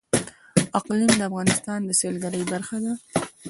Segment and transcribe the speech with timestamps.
[0.79, 2.93] اقلیم د افغانستان د سیلګرۍ برخه ده.